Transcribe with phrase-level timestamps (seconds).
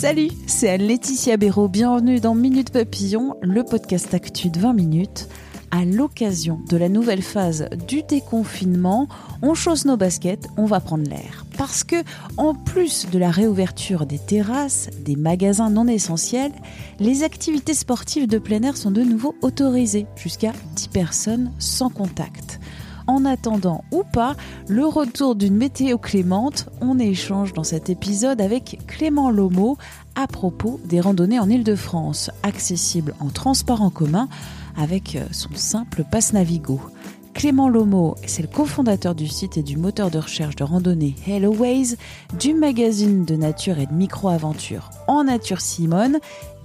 [0.00, 1.68] Salut, c'est Laetitia Béraud.
[1.68, 5.28] Bienvenue dans Minute Papillon, le podcast actu de 20 minutes.
[5.70, 9.08] À l'occasion de la nouvelle phase du déconfinement,
[9.42, 11.44] on chausse nos baskets, on va prendre l'air.
[11.58, 11.96] Parce que,
[12.38, 16.52] en plus de la réouverture des terrasses, des magasins non essentiels,
[16.98, 22.58] les activités sportives de plein air sont de nouveau autorisées, jusqu'à 10 personnes sans contact.
[23.06, 24.36] En attendant ou pas
[24.68, 29.78] le retour d'une météo clémente, on échange dans cet épisode avec Clément Lomo
[30.14, 34.28] à propos des randonnées en Ile-de-France, accessibles en transport en commun
[34.76, 36.80] avec son simple passe Navigo.
[37.32, 41.96] Clément Lomo, c'est le cofondateur du site et du moteur de recherche de randonnée Helloways,
[42.38, 46.18] du magazine de nature et de micro-aventure En Nature Simone,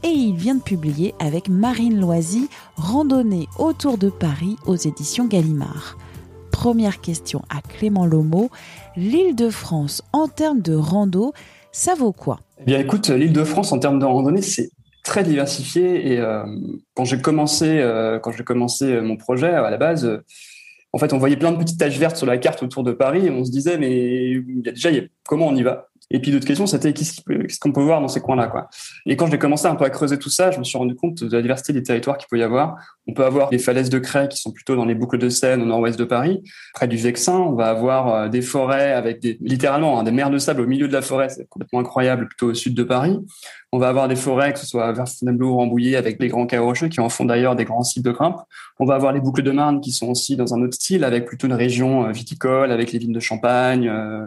[0.04, 5.98] et il vient de publier avec Marine Loisy Randonnée autour de Paris aux éditions Gallimard
[6.66, 8.50] première question à Clément Lomo.
[8.96, 11.32] L'île de France, en termes de rando,
[11.72, 12.40] ça vaut quoi?
[12.60, 14.72] Eh bien, écoute, l'île de France, en termes de randonnée, c'est
[15.04, 16.12] très diversifié.
[16.12, 16.44] Et euh,
[16.96, 20.26] quand j'ai commencé, euh, commencé mon projet à la base, euh,
[20.92, 23.28] en fait, on voyait plein de petites taches vertes sur la carte autour de Paris.
[23.28, 24.90] Et on se disait, mais déjà,
[25.28, 25.90] comment on y va?
[26.12, 28.70] Et puis d'autres questions, c'était qu'est-ce qu'on peut voir dans ces coins-là, quoi.
[29.06, 31.24] Et quand j'ai commencé un peu à creuser tout ça, je me suis rendu compte
[31.24, 32.76] de la diversité des territoires qu'il peut y avoir.
[33.08, 35.62] On peut avoir des falaises de craie qui sont plutôt dans les boucles de Seine
[35.62, 37.38] au nord-ouest de Paris, près du Vexin.
[37.38, 40.88] On va avoir des forêts avec des, littéralement, hein, des mers de sable au milieu
[40.88, 41.30] de la forêt.
[41.30, 43.20] C'est complètement incroyable, plutôt au sud de Paris.
[43.72, 46.48] On va avoir des forêts, que ce soit vers Fontainebleau ou Rambouillet, avec des grands
[46.60, 48.38] rocheux qui en font d'ailleurs des grands sites de grimpe.
[48.80, 51.26] On va avoir les boucles de Marne qui sont aussi dans un autre style, avec
[51.26, 54.26] plutôt une région viticole, avec les vignes de Champagne, euh,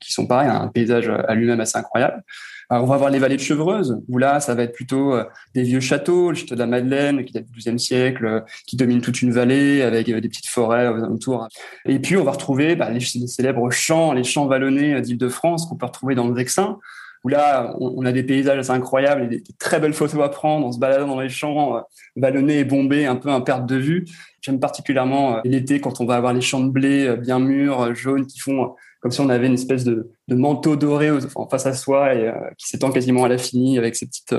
[0.00, 2.22] qui sont pareil, un paysage à lui-même assez incroyable.
[2.70, 5.14] On va avoir les vallées de Chevreuse, où là, ça va être plutôt
[5.54, 9.02] des vieux châteaux, le château de la Madeleine, qui date du XIIe siècle, qui domine
[9.02, 11.48] toute une vallée avec des petites forêts autour.
[11.84, 15.84] Et puis, on va retrouver bah, les, célèbres champs, les champs vallonnés d'Île-de-France qu'on peut
[15.84, 16.78] retrouver dans le Vexin,
[17.24, 20.66] où là, on, a des paysages assez incroyables et des, très belles photos à prendre
[20.66, 21.80] en se baladant dans les champs euh,
[22.16, 24.06] vallonnés et bombés, un peu en perte de vue.
[24.40, 27.94] J'aime particulièrement euh, l'été quand on va avoir les champs de blé euh, bien mûrs,
[27.94, 31.66] jaunes, qui font comme si on avait une espèce de, de manteau doré en face
[31.66, 34.34] à soi et qui s'étend quasiment à l'infini avec ces petites,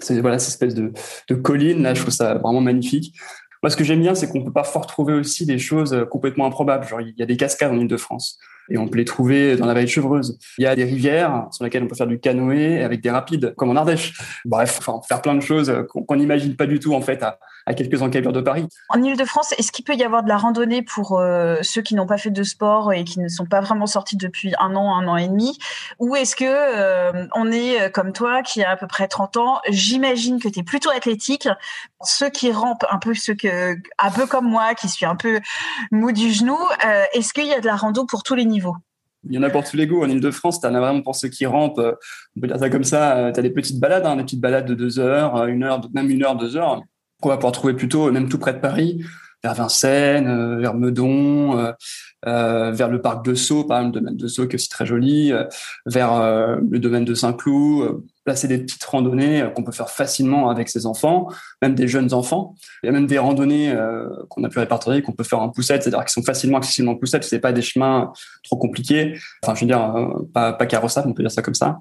[0.00, 0.92] ces, voilà, cette espèce de,
[1.28, 1.82] de collines.
[1.82, 3.14] Là, je trouve ça vraiment magnifique.
[3.62, 6.86] Moi, ce que j'aime bien, c'est qu'on peut parfois retrouver aussi des choses complètement improbables.
[6.86, 8.38] Genre, il y a des cascades en Ile-de-France
[8.68, 10.38] et on peut les trouver dans la vallée Chevreuse.
[10.58, 13.54] Il y a des rivières sur lesquelles on peut faire du canoë avec des rapides,
[13.56, 14.20] comme en Ardèche.
[14.44, 17.22] Bref, enfin, faire plein de choses qu'on n'imagine pas du tout en fait
[17.66, 18.68] à quelques encablures de Paris.
[18.88, 22.06] En Ile-de-France, est-ce qu'il peut y avoir de la randonnée pour euh, ceux qui n'ont
[22.06, 25.08] pas fait de sport et qui ne sont pas vraiment sortis depuis un an, un
[25.08, 25.58] an et demi?
[25.98, 29.60] Ou est-ce que euh, on est comme toi qui a à peu près 30 ans
[29.68, 31.48] J'imagine que tu es plutôt athlétique.
[32.02, 35.40] Ceux qui rampent un peu, ceux que, un peu comme moi, qui suis un peu
[35.90, 38.76] mou du genou, euh, est-ce qu'il y a de la rando pour tous les niveaux?
[39.28, 40.04] Il y en a pour tous les goûts.
[40.04, 41.80] En Ile-de-France, tu en as vraiment pour ceux qui rampent.
[42.36, 43.32] On peut dire ça comme ça.
[43.34, 46.08] Tu as des petites balades, hein, des petites balades de deux heures, une heure, même
[46.10, 46.80] une heure, deux heures
[47.20, 49.04] qu'on va pouvoir trouver plutôt même tout près de Paris,
[49.42, 51.72] vers Vincennes, euh, vers Meudon, euh,
[52.26, 54.68] euh, vers le parc de Sceaux, par exemple, le domaine de Sceaux qui est aussi
[54.68, 55.44] très joli, euh,
[55.84, 60.68] vers euh, le domaine de Saint-Cloud, placer des petites randonnées qu'on peut faire facilement avec
[60.68, 61.28] ses enfants,
[61.62, 62.56] même des jeunes enfants.
[62.82, 63.72] Il y a même des randonnées
[64.28, 66.96] qu'on a pu répertorier qu'on peut faire en poussette, c'est-à-dire qui sont facilement accessibles en
[66.96, 68.12] poussette, c'est pas des chemins
[68.42, 71.78] trop compliqués, enfin je veux dire pas, pas carrossables, on peut dire ça comme ça.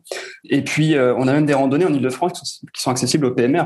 [0.47, 3.63] Et puis on a même des randonnées en Ile-de-France qui sont, accessibles au PMR,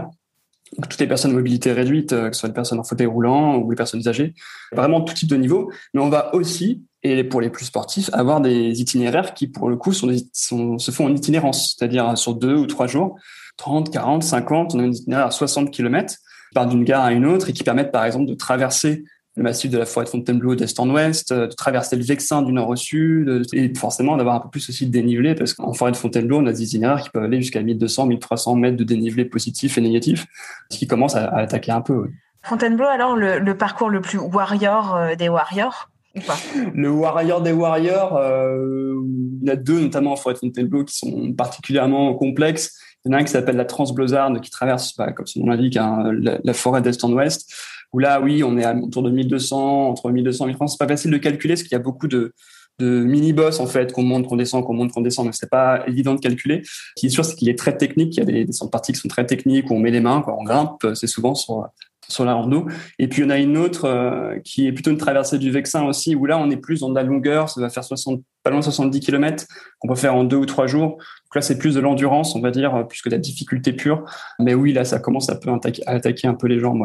[0.78, 3.76] toutes les personnes mobilité réduite, que ce soit les personnes en fauteuil roulant ou les
[3.76, 4.34] personnes âgées,
[4.72, 5.72] vraiment tout type de niveau.
[5.94, 9.78] Mais on va aussi, et pour les plus sportifs, avoir des itinéraires qui, pour le
[9.78, 13.18] coup, sont, se font en itinérance, c'est-à-dire sur deux ou trois jours,
[13.58, 17.12] 30, 40, 50, on a un itinéraire à 60 km, qui part d'une gare à
[17.12, 19.04] une autre et qui permettent, par exemple, de traverser
[19.40, 22.52] le massif de la forêt de Fontainebleau d'est en ouest, de traverser le Vexin du
[22.52, 25.92] nord au sud, et forcément d'avoir un peu plus aussi de dénivelé, parce qu'en forêt
[25.92, 29.26] de Fontainebleau, on a des itinéraires qui peuvent aller jusqu'à 1200, 1300 mètres de dénivelé
[29.26, 30.28] positif et négatif,
[30.70, 32.10] ce qui commence à, à attaquer un peu.
[32.44, 36.38] Fontainebleau, alors, le, le, parcours le plus warrior euh, des warriors ou pas?
[36.74, 38.96] Le warrior des warriors, euh,
[39.42, 42.78] il y en a deux, notamment en forêt de Fontainebleau, qui sont particulièrement complexes.
[43.06, 45.52] Il y en a un qui s'appelle la Transblauzarde, qui traverse, bah, comme son nom
[45.52, 47.54] l'indique, hein, la, la, forêt d'est en ouest.
[47.94, 50.68] Où là, oui, on est autour de 1200, entre 1200 et 1300.
[50.68, 52.34] C'est pas facile de calculer parce qu'il y a beaucoup de,
[52.80, 55.26] de mini-boss en fait qu'on monte, qu'on descend, qu'on monte, qu'on descend.
[55.26, 56.62] Donc c'est pas évident de calculer.
[56.64, 58.16] Ce qui est sûr, c'est qu'il est très technique.
[58.16, 60.22] Il y a des, des parties qui sont très techniques où on met les mains,
[60.22, 60.36] quoi.
[60.40, 60.86] on grimpe.
[60.94, 61.70] C'est souvent sur
[62.10, 62.68] sur la rando.
[62.98, 66.16] Et puis, en a une autre euh, qui est plutôt une traversée du Vexin aussi,
[66.16, 67.50] où là, on est plus dans de la longueur.
[67.50, 69.46] Ça va faire 60, pas loin de 70 km
[69.80, 70.90] qu'on peut faire en deux ou trois jours.
[70.98, 73.74] Donc là, c'est plus de l'endurance, on va dire, euh, plus que de la difficulté
[73.74, 74.04] pure.
[74.40, 76.84] Mais oui, là, ça commence à, peu attaquer, à attaquer un peu les jambes.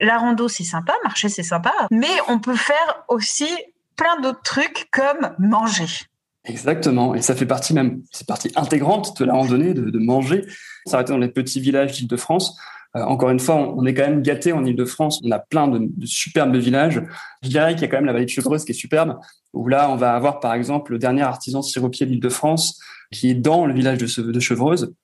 [0.00, 1.72] La rando, c'est sympa, marcher, c'est sympa.
[1.90, 3.48] Mais on peut faire aussi
[3.96, 5.86] plein d'autres trucs comme manger.
[6.44, 10.44] Exactement, et ça fait partie même, c'est partie intégrante de la randonnée, de, manger.
[10.86, 12.58] S'arrêter dans les petits villages d'Île-de-France,
[12.96, 15.20] euh, encore une fois, on, est quand même gâté en Ile-de-France.
[15.24, 17.00] On a plein de, superbes villages.
[17.42, 19.18] Je dirais qu'il y a quand même la vallée de Chevreuse qui est superbe,
[19.52, 22.80] où là, on va avoir par exemple le dernier artisan siropier d'Île-de-France
[23.12, 24.94] qui est dans le village de Chevreuse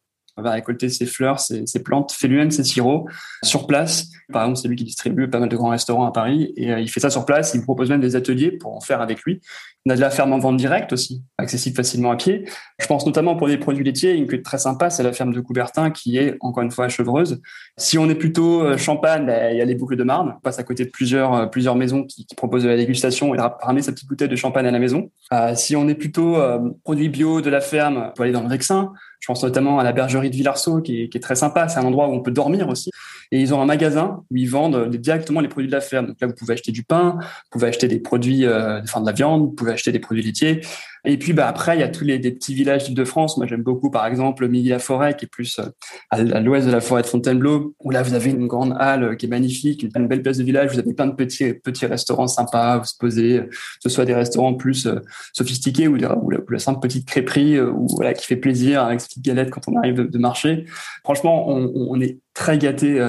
[0.43, 3.07] va récolter ses fleurs, ses, plantes, fait lui-même ses sirops
[3.43, 4.09] sur place.
[4.33, 6.81] Par exemple, c'est lui qui distribue pas mal de grands restaurants à Paris et euh,
[6.81, 7.55] il fait ça sur place.
[7.55, 9.41] Il propose même des ateliers pour en faire avec lui.
[9.87, 12.45] On a de la ferme en vente directe aussi, accessible facilement à pied.
[12.79, 15.41] Je pense notamment pour des produits laitiers, une est très sympa, c'est la ferme de
[15.41, 17.41] Coubertin qui est encore une fois Chevreuse.
[17.79, 20.35] Si on est plutôt euh, Champagne, ben, il y a les boucles de Marne.
[20.37, 23.39] On passe à côté de plusieurs euh, plusieurs maisons qui, proposent de la dégustation et
[23.39, 25.11] ramener sa petite bouteille de champagne à la maison.
[25.55, 26.37] si on est plutôt
[26.85, 28.93] produit bio de la ferme, on peut aller dans le Vexin.
[29.21, 31.69] Je pense notamment à la bergerie de Villarceau, qui est, qui est très sympa.
[31.69, 32.91] C'est un endroit où on peut dormir aussi.
[33.31, 36.07] Et ils ont un magasin où ils vendent directement les produits de la ferme.
[36.07, 39.07] Donc là, vous pouvez acheter du pain, vous pouvez acheter des produits, euh, enfin de
[39.07, 40.61] la viande, vous pouvez acheter des produits laitiers.
[41.05, 43.37] Et puis bah après, il y a tous les des petits villages d'Île-de-France.
[43.37, 45.65] Moi, j'aime beaucoup, par exemple, Midi-la-Forêt, qui est plus euh,
[46.11, 49.15] à, l'ouest de la forêt de Fontainebleau, où là, vous avez une grande halle euh,
[49.15, 50.73] qui est magnifique, une, belle place de village.
[50.73, 54.15] Vous avez plein de petits petits restaurants sympas où se poser, que ce soit des
[54.15, 54.97] restaurants plus euh,
[55.33, 59.51] sophistiqués ou, la, simple petite crêperie ou voilà qui fait plaisir avec ces petites galettes
[59.51, 60.65] quand on arrive de, de marcher.
[61.05, 63.01] Franchement, on, est très gâté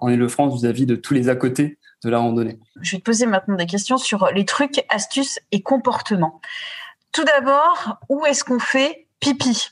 [0.00, 2.58] en Île-de-France vis-à-vis de tous les à côté de la randonnée.
[2.80, 6.40] Je vais te poser maintenant des questions sur les trucs, astuces et comportements.
[7.12, 9.68] Tout d'abord, où est-ce qu'on fait pipi?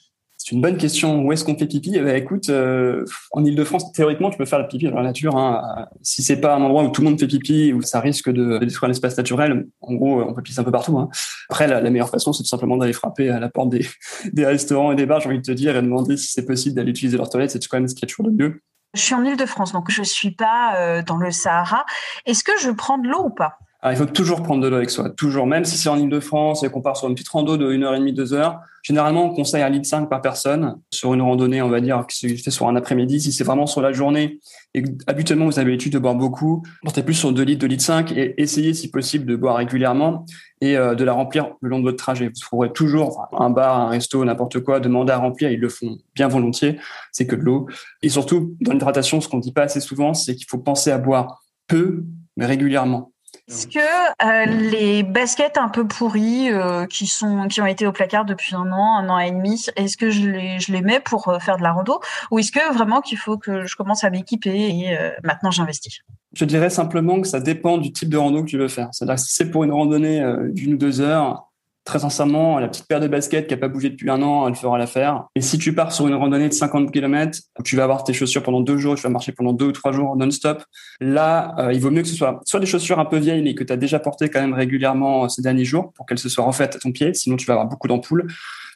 [0.46, 1.24] C'est une bonne question.
[1.24, 1.94] Où est-ce qu'on fait pipi?
[1.96, 5.36] Eh ben, Écoute, euh, en Ile-de-France, théoriquement, tu peux faire le pipi dans la nature.
[5.36, 5.88] Hein.
[6.02, 8.58] Si c'est pas un endroit où tout le monde fait pipi, où ça risque de,
[8.58, 10.96] détruire l'espace naturel, en gros, on peut pisser un peu partout.
[10.98, 11.08] Hein.
[11.48, 13.86] Après, la, meilleure façon, c'est tout simplement d'aller frapper à la porte des,
[14.32, 16.76] des restaurants et des bars, j'ai envie de te dire, et demander si c'est possible
[16.76, 17.50] d'aller utiliser leurs toilettes.
[17.50, 18.62] C'est quand même ce qu'il y a toujours de mieux.
[18.94, 21.84] Je suis en Ile-de-France, donc je suis pas euh, dans le Sahara.
[22.24, 23.58] Est-ce que je prends de l'eau ou pas?
[23.84, 25.46] Il faut toujours prendre de l'eau avec soi, toujours.
[25.46, 28.34] Même si c'est en Ile-de-France et qu'on part sur une petite rando de 1h30, 2
[28.34, 32.05] heures, généralement, on conseille un litre 5 par personne sur une randonnée, on va dire,
[32.08, 33.20] qui se fait sur un après-midi.
[33.20, 34.40] Si c'est vraiment sur la journée
[34.75, 37.84] et habituellement, vous avez l'habitude de boire beaucoup, portez plus sur 2 litres, 2 litres
[37.84, 40.25] 5 et essayez, si possible, de boire régulièrement
[40.61, 42.26] et euh, de la remplir le long de votre trajet.
[42.26, 45.99] Vous trouverez toujours un bar, un resto, n'importe quoi, demander à remplir, ils le font
[46.14, 46.78] bien volontiers.
[47.12, 47.69] C'est que de l'eau.
[48.02, 50.99] Et surtout, dans l'hydratation, ce qu'on dit pas assez souvent, c'est qu'il faut penser à
[50.99, 52.05] boire peu,
[52.37, 53.12] mais régulièrement.
[53.48, 57.93] Est-ce que euh, les baskets un peu pourries euh, qui sont qui ont été au
[57.93, 60.98] placard depuis un an, un an et demi, est-ce que je les je les mets
[60.98, 62.00] pour euh, faire de la rando
[62.32, 66.00] ou est-ce que vraiment qu'il faut que je commence à m'équiper et maintenant j'investis?
[66.32, 68.88] Je dirais simplement que ça dépend du type de rando que tu veux faire.
[68.90, 70.22] C'est-à-dire que si c'est pour une randonnée
[70.52, 71.46] d'une ou deux heures,
[71.86, 74.56] très sincèrement, la petite paire de baskets qui a pas bougé depuis un an, elle
[74.56, 75.26] fera l'affaire.
[75.36, 78.42] Et si tu pars sur une randonnée de 50 km, tu vas avoir tes chaussures
[78.42, 80.64] pendant deux jours, tu vas marcher pendant deux ou trois jours non-stop,
[81.00, 83.54] là, euh, il vaut mieux que ce soit soit des chaussures un peu vieilles, mais
[83.54, 86.28] que tu as déjà portées quand même régulièrement euh, ces derniers jours, pour qu'elles se
[86.28, 88.26] soient refaites à ton pied, sinon tu vas avoir beaucoup d'ampoules.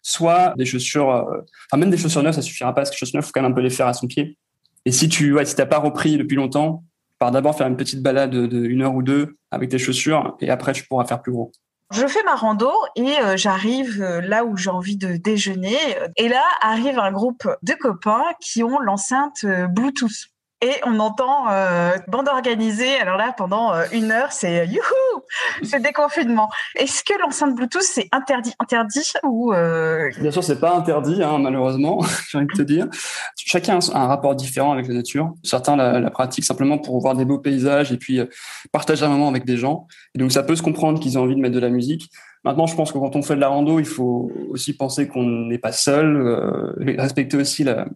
[0.03, 2.99] Soit des chaussures, euh, enfin même des chaussures neuves, ça suffira pas, parce que les
[2.99, 4.39] chaussures neuves, faut quand même un peu les faire à son pied.
[4.87, 6.85] Et si tu, ouais, si t'as pas repris depuis longtemps,
[7.19, 10.49] pars d'abord faire une petite balade de une heure ou deux avec tes chaussures, et
[10.49, 11.51] après tu pourras faire plus gros.
[11.93, 15.77] Je fais ma rando et euh, j'arrive euh, là où j'ai envie de déjeuner.
[16.17, 20.29] Et là arrive un groupe de copains qui ont l'enceinte euh, Bluetooth
[20.61, 22.97] et on entend euh, bande organisée.
[22.99, 25.23] Alors là, pendant euh, une heure, c'est youhou,
[25.63, 26.51] c'est déconfinement.
[26.77, 30.11] Est-ce que l'enceinte Bluetooth c'est interdit, interdit ou euh...
[30.21, 32.03] Bien sûr, c'est pas interdit, hein, malheureusement.
[32.31, 32.89] J'ai envie de te dire.
[33.37, 35.33] Chacun a un rapport différent avec la nature.
[35.43, 38.27] Certains la, pratiquent simplement pour voir des beaux paysages et puis euh,
[38.73, 39.87] partager un moment avec des gens.
[40.15, 42.11] Et donc, ça peut se comprendre qu'ils aient envie de mettre de la musique.
[42.45, 45.25] Maintenant, je pense que quand on fait de la rando, il faut aussi penser qu'on
[45.25, 47.87] n'est pas seul, euh, respecter aussi la,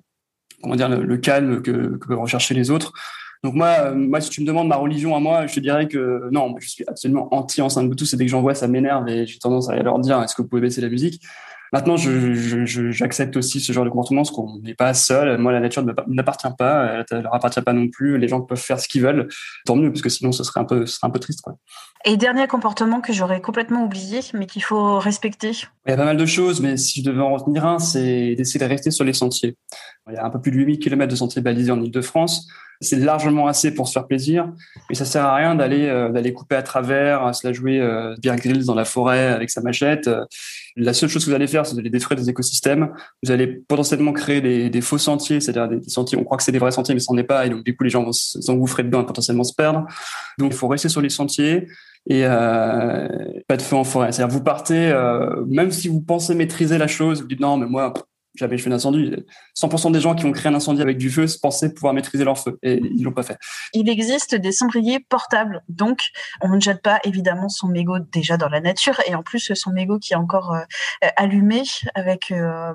[0.62, 2.92] comment dire, le, calme que, que peuvent rechercher les autres.
[3.42, 5.86] Donc moi, euh, moi, si tu me demandes ma religion à moi, je te dirais
[5.86, 8.08] que non, je suis absolument anti enceinte Bluetooth.
[8.08, 10.42] C'est dès que j'en vois, ça m'énerve et j'ai tendance à leur dire est-ce que
[10.42, 11.22] vous pouvez baisser la musique?
[11.74, 15.36] Maintenant, j'accepte aussi ce genre de comportement parce qu'on n'est pas seul.
[15.38, 18.16] Moi, la nature ne m'appartient pas, elle ne leur appartient pas non plus.
[18.16, 19.28] Les gens peuvent faire ce qu'ils veulent,
[19.66, 21.40] tant mieux, parce que sinon, ce serait un peu, ce serait un peu triste.
[21.42, 21.56] Quoi.
[22.04, 25.50] Et dernier comportement que j'aurais complètement oublié, mais qu'il faut respecter.
[25.86, 28.36] Il y a pas mal de choses, mais si je devais en retenir un, c'est
[28.36, 29.56] d'essayer de rester sur les sentiers.
[30.10, 32.46] Il y a un peu plus de 8000 km de sentiers balisés en Ile-de-France.
[32.80, 34.52] C'est largement assez pour se faire plaisir,
[34.90, 38.14] mais ça sert à rien d'aller euh, d'aller couper à travers, se la jouer euh,
[38.66, 40.10] dans la forêt avec sa machette.
[40.76, 42.90] La seule chose que vous allez faire, c'est d'aller détruire des écosystèmes.
[43.22, 46.18] Vous allez potentiellement créer des, des faux sentiers, c'est-à-dire des, sentiers.
[46.18, 47.76] On croit que c'est des vrais sentiers, mais ce n'en est pas, et donc du
[47.76, 49.86] coup les gens vont s'engouffrer dedans et potentiellement se perdre.
[50.38, 51.68] Donc il faut rester sur les sentiers
[52.06, 53.08] et euh,
[53.46, 54.12] pas de feu en forêt.
[54.12, 57.66] C'est-à-dire vous partez, euh, même si vous pensez maîtriser la chose, vous dites non, mais
[57.66, 57.92] moi,
[58.34, 59.12] jamais je fais d'incendie.
[59.56, 62.38] 100% des gens qui ont créé un incendie avec du feu pensaient pouvoir maîtriser leur
[62.38, 63.38] feu et ils l'ont pas fait.
[63.72, 66.00] Il existe des cendriers portables, donc
[66.40, 69.70] on ne jette pas évidemment son mégot déjà dans la nature et en plus son
[69.70, 71.62] mégot qui est encore euh, allumé
[71.94, 72.72] avec euh,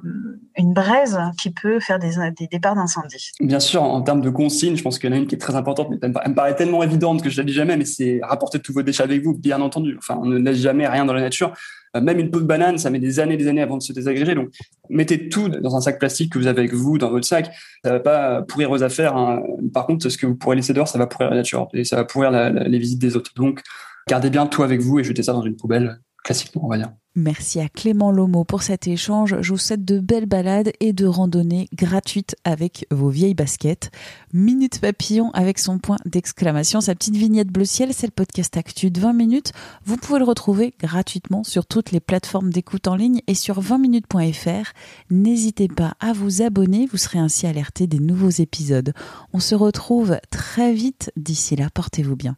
[0.58, 3.32] une braise qui peut faire des, des départs d'incendie.
[3.40, 5.40] Bien sûr, en termes de consignes, je pense qu'il y en a une qui est
[5.40, 8.20] très importante, mais elle me paraît tellement évidente que je la dis jamais, mais c'est
[8.24, 9.96] rapporter tous vos déchets avec vous, bien entendu.
[9.98, 11.54] Enfin, on ne laisse jamais rien dans la nature.
[11.96, 13.94] Euh, même une peau de banane, ça met des années des années avant de se
[13.94, 14.36] désagréger.
[14.36, 14.50] Donc,
[14.90, 17.52] mettez tout dans un sac plastique que vous avez avec vous, dans votre sac.
[17.84, 19.16] Ça va pas pourrir vos affaires.
[19.16, 19.42] Hein.
[19.74, 21.96] Par contre, ce que vous pourrez laisser dehors, ça va pourrir la nature et ça
[21.96, 23.32] va pourrir les visites des autres.
[23.36, 23.62] Donc,
[24.08, 26.92] gardez bien tout avec vous et jetez ça dans une poubelle classiquement, on va dire.
[27.16, 29.36] Merci à Clément Lomo pour cet échange.
[29.42, 33.92] Je vous souhaite de belles balades et de randonnées gratuites avec vos vieilles baskets.
[34.32, 38.92] Minute Papillon avec son point d'exclamation, sa petite vignette bleu ciel, c'est le podcast Actu
[38.92, 39.52] de 20 minutes.
[39.84, 44.72] Vous pouvez le retrouver gratuitement sur toutes les plateformes d'écoute en ligne et sur 20minutes.fr.
[45.10, 48.94] N'hésitez pas à vous abonner, vous serez ainsi alerté des nouveaux épisodes.
[49.34, 51.12] On se retrouve très vite.
[51.18, 52.38] D'ici là, portez-vous bien.